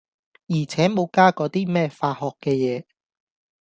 [0.47, 2.83] 而且無加嗰啲咩化學嘅嘢。